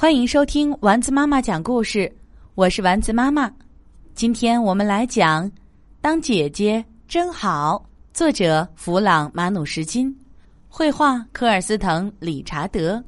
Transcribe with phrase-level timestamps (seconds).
[0.00, 2.10] 欢迎收听丸子妈妈讲故事，
[2.54, 3.52] 我是丸子妈妈。
[4.14, 5.44] 今天我们来讲
[6.00, 7.84] 《当姐姐真好》，
[8.16, 10.10] 作者弗朗·马努什金，
[10.70, 13.04] 绘画科尔斯滕·理查德。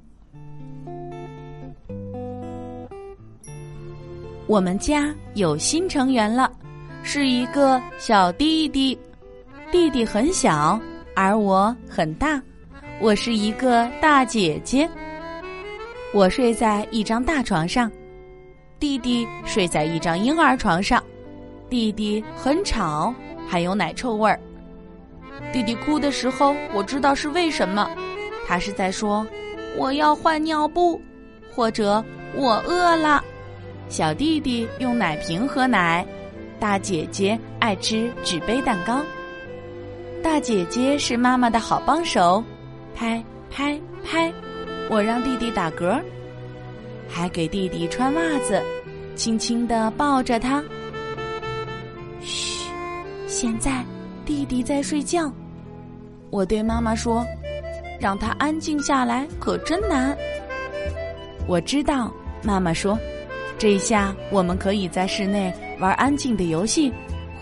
[4.47, 6.53] 我们家有新成员了，
[7.03, 8.99] 是一个小弟弟。
[9.71, 10.79] 弟弟很小，
[11.17, 12.39] 而我很大，
[13.01, 14.87] 我是一个大姐姐。
[16.15, 17.91] 我睡在一张大床上，
[18.79, 21.03] 弟弟睡在一张婴儿床上。
[21.71, 23.15] 弟弟很吵，
[23.49, 24.39] 还有奶臭味儿。
[25.55, 27.91] 弟弟哭的时候，我知道是为什么，
[28.47, 29.27] 他是在说
[29.79, 31.01] “我要换尿布”
[31.51, 32.05] 或者
[32.37, 33.25] “我饿了”。
[33.89, 36.07] 小弟弟用奶瓶喝奶，
[36.61, 39.01] 大姐姐爱吃纸杯蛋糕。
[40.23, 42.45] 大姐姐是妈妈的好帮手，
[42.95, 44.31] 拍拍拍。
[44.91, 46.01] 我让弟弟打嗝，
[47.09, 48.63] 还给弟弟穿袜子，
[49.15, 50.63] 轻轻的抱着他。
[52.21, 52.71] 嘘，
[53.27, 53.85] 现在
[54.27, 55.33] 弟弟在睡觉。
[56.31, 57.27] 我对妈妈说
[58.01, 60.17] ：“让他安静下来可真难。”
[61.49, 62.99] 我知道，妈妈说
[63.59, 66.93] ：“这下我们可以在室内玩安静的游戏，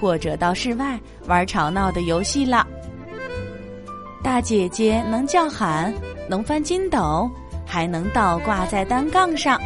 [0.00, 2.66] 或者到室外玩吵闹的游戏了。”
[4.22, 5.92] 大姐姐能叫喊，
[6.28, 7.30] 能翻筋斗。
[7.72, 9.56] 还能倒挂在单杠上。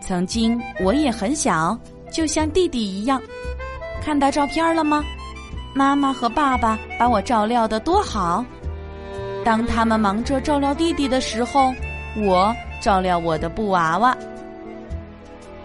[0.00, 1.76] 曾经我也很小，
[2.08, 3.20] 就像弟弟一样。
[4.00, 5.04] 看到照片了吗？
[5.74, 8.44] 妈妈和爸爸把我照料的多好。
[9.44, 11.74] 当他们忙着照料弟弟的时候，
[12.16, 14.16] 我照料我的布娃娃。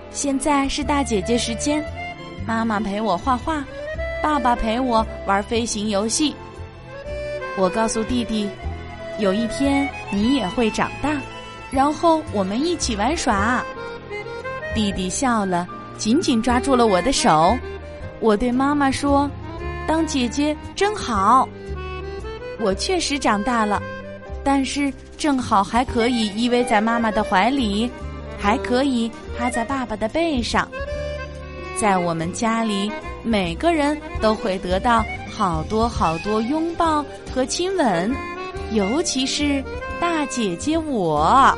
[0.09, 1.85] 现在是大姐姐时间，
[2.47, 3.63] 妈妈陪我画画，
[4.23, 6.35] 爸爸陪我玩飞行游戏。
[7.57, 8.49] 我告诉弟弟，
[9.19, 11.09] 有一天你也会长大。
[11.71, 13.63] 然后我们一起玩耍，
[14.73, 17.55] 弟弟笑了，紧紧抓住了我的手。
[18.19, 19.29] 我对妈妈说
[19.87, 21.47] ：“当姐姐真好。”
[22.59, 23.81] 我确实长大了，
[24.43, 27.89] 但是正好还可以依偎在妈妈的怀里，
[28.37, 30.67] 还可以趴在爸爸的背上。
[31.79, 32.91] 在我们家里，
[33.23, 35.05] 每个人都会得到
[35.39, 37.01] 好多好多拥抱
[37.33, 38.13] 和亲吻，
[38.73, 39.63] 尤其是。
[40.01, 41.57] 大姐姐，我。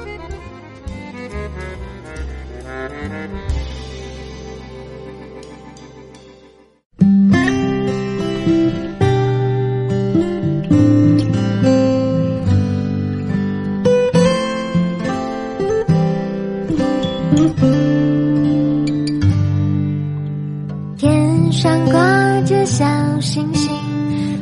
[20.97, 22.85] 天上挂着小
[23.19, 23.60] 星星，